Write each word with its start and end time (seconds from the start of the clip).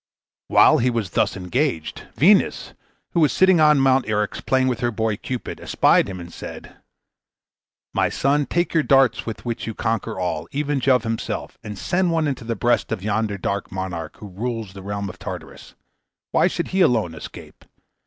While 0.47 0.79
he 0.79 0.89
was 0.89 1.11
thus 1.11 1.37
engaged, 1.37 2.07
Venus, 2.15 2.73
who 3.11 3.19
was 3.19 3.31
sitting 3.31 3.61
on 3.61 3.79
Mount 3.79 4.07
Eryx 4.07 4.41
playing 4.43 4.67
with 4.67 4.79
her 4.79 4.89
boy 4.89 5.15
Cupid, 5.15 5.61
espied 5.61 6.09
him, 6.09 6.19
and 6.19 6.33
said, 6.33 6.75
"My 7.93 8.09
son, 8.09 8.47
take 8.47 8.73
your 8.73 8.81
darts 8.81 9.27
with 9.27 9.45
which 9.45 9.67
you 9.67 9.75
conquer 9.75 10.17
all, 10.19 10.47
even 10.51 10.79
Jove 10.79 11.03
himself, 11.03 11.59
and 11.63 11.77
send 11.77 12.09
one 12.11 12.27
into 12.27 12.43
the 12.43 12.55
breast 12.55 12.91
of 12.91 13.03
yonder 13.03 13.37
dark 13.37 13.71
monarch, 13.71 14.17
who 14.17 14.29
rules 14.29 14.73
the 14.73 14.81
realm 14.81 15.07
of 15.07 15.19
Tartarus. 15.19 15.75
Why 16.31 16.47
should 16.47 16.69
he 16.69 16.81
alone 16.81 17.13
escape? 17.13 17.63